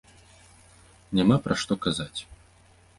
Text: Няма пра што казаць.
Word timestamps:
Няма 1.19 1.37
пра 1.47 1.61
што 1.65 1.73
казаць. 1.87 2.19